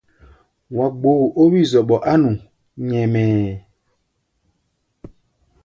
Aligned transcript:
Wa 0.75 0.85
gboo 0.97 1.21
ó 1.41 1.43
wí-zɔɓɔ 1.51 1.95
á 2.11 2.13
nu 2.21 2.29
nyɛmɛɛ. 2.87 3.55